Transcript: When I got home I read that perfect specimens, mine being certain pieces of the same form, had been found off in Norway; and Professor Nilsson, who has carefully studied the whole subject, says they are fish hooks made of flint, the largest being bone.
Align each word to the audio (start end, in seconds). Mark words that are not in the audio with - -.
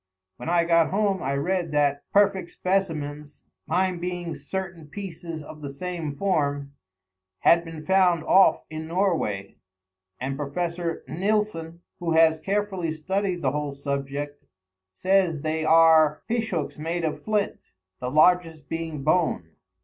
When 0.37 0.49
I 0.49 0.63
got 0.63 0.89
home 0.89 1.21
I 1.21 1.35
read 1.35 1.71
that 1.73 2.11
perfect 2.11 2.49
specimens, 2.49 3.43
mine 3.67 3.99
being 3.99 4.33
certain 4.33 4.87
pieces 4.87 5.43
of 5.43 5.61
the 5.61 5.69
same 5.69 6.15
form, 6.15 6.73
had 7.41 7.63
been 7.63 7.85
found 7.85 8.23
off 8.23 8.63
in 8.71 8.87
Norway; 8.87 9.57
and 10.19 10.37
Professor 10.37 11.03
Nilsson, 11.07 11.81
who 11.99 12.13
has 12.13 12.39
carefully 12.39 12.91
studied 12.91 13.43
the 13.43 13.51
whole 13.51 13.75
subject, 13.75 14.43
says 14.91 15.41
they 15.41 15.65
are 15.65 16.23
fish 16.27 16.49
hooks 16.49 16.79
made 16.79 17.05
of 17.05 17.23
flint, 17.23 17.59
the 17.99 18.09
largest 18.09 18.67
being 18.69 19.03
bone. 19.03 19.51